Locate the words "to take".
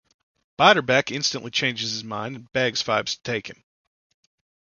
3.17-3.45